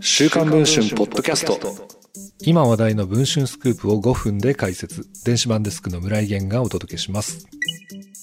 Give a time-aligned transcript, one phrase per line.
[0.00, 1.58] 週刊文春ポッドキャスト
[2.40, 7.46] 今話題の文春スクープを5分で解説電子版デスクの村井源がお届けします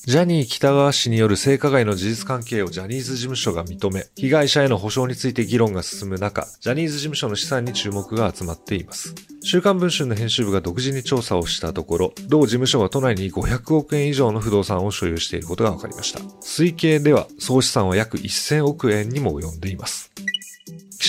[0.10, 9.14] ジャニー北川氏による性加害の事実関係をジャニーズ事務所が認め、被害者への補償について議論が進む中、ジャニーズ事務所の資産に注目が集まっています。
[9.44, 16.20] 週刊文春の編集部が独自に調査をしたところ、同事務所が都内に500億円以上の不動産を所有していることが分かりました。
[16.42, 20.12] 推計では総資産は約1000億円にも及んでいます。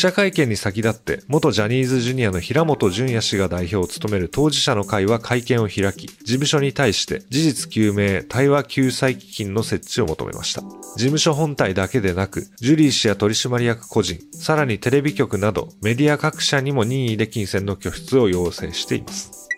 [0.00, 10.62] 記者会見に先立って、元ジャニーズジュニアの平本淳也氏が代表を務める当事者の会は会見を開き、事務所に対して事実究明、対話救済基金の設置を求めました。
[10.62, 19.50] 事務所本体だけでなく、ジュリー氏や取締役個人、さらにテレビ局などメディア各社にも任意で金銭の拠出を要請しています。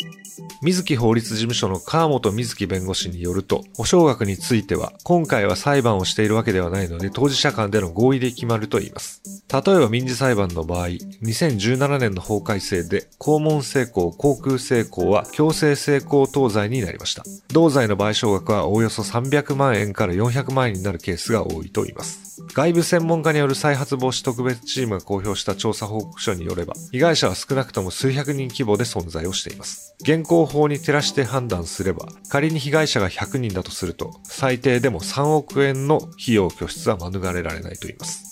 [0.63, 9.23] 水木法律事務所の川本水木弁護士によると、保証額については、今回は裁判をしているわけではないので、当事者間での合意で決まると言います。
[9.53, 17.23] 例えば民事裁判の場合、2017年の法改正で、肛門性交、航空性交は強制性交等罪になりました。
[17.53, 22.33] 同罪の賠償額はおよそ300万円から400万円になるケースが多いと言います。
[22.55, 29.95] 外部専門家による再発防止特別チームが公表した調査報告書によれば、被害者は少なくとも数百人規模で存在をしています。
[30.01, 38.23] 現行法に照らして判断すれば、仮に被害者が100人だとすると、最低でも3億円の費用拠出は免れられないと言います。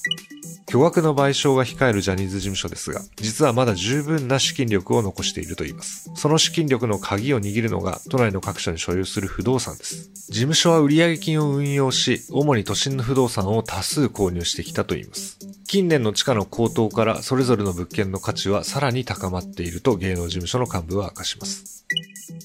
[0.70, 6.12] 巨額の賠償が控えるジャニーズ事務所ですが、実はまだ十分な資金力を残していると言います。
[6.14, 10.12] その資金力の鍵を握るのが、都内の各所に所有する不動産です。
[10.28, 15.38] 事務所は売上金を運用し、主に都心の不動産を多数購入してきたと言います。
[15.66, 21.84] 近年の地価の高騰から、それぞれの物件の価値はさらに高まっていると芸能事務所の幹部は明かします。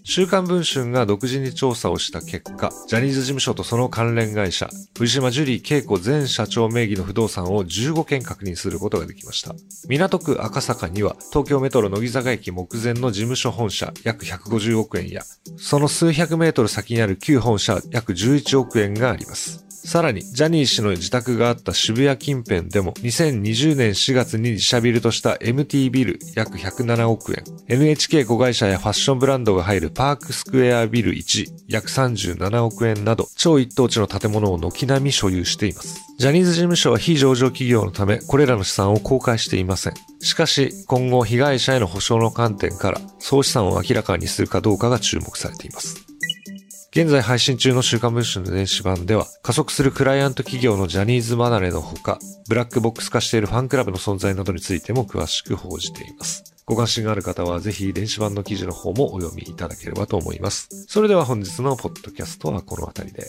[0.04, 9.56] 週刊文春が独自に調査をした結果、ジャニーズ事務所とその関連会社、藤島ジュリー恵子前社長名義の不動産を15件確認することができました。
[9.88, 15.24] 港区赤坂には、東京メトロ乃木坂駅目前の事務所本社約150億円や、
[15.58, 19.65] その数百メートル先にある旧本社約11億円があります。
[19.86, 36.02] さらに、ジャニー氏の自宅があった渋谷近辺でも、2020年4月に自社ビルとした MT ビル約107億円、NHK 子会社やファッションブランドが入るパークスクエアビル1約37億円など、超一等地の建物を軒並み所有しています。
[36.18, 39.94] ジャニーズ事務所は非上場企業のため、これらの資産を公開していません。
[40.20, 46.15] しかし、今後被害者への保証の観点から、総資産を明らかにするかどうかが注目されています。
[46.96, 56.56] 現在配信中の週刊文春の電子版では、加速するクライアント企業のジャニーズ離れのほか、ブラックボックス化しているファンクラブの存在などについても詳しく報じています。
[56.66, 60.70] ご関心がある方はぜひ電子版の記事の方もお読みいただければと思います。
[60.88, 63.28] それでは本日のポッドキャストはこの辺りで。